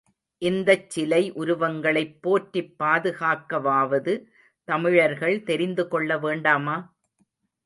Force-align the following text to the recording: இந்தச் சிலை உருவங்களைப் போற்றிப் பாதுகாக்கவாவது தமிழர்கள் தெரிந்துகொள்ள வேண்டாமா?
இந்தச் 0.41 0.89
சிலை 0.89 1.31
உருவங்களைப் 1.33 2.15
போற்றிப் 2.21 2.73
பாதுகாக்கவாவது 2.79 4.15
தமிழர்கள் 4.67 5.43
தெரிந்துகொள்ள 5.43 6.17
வேண்டாமா? 6.17 6.77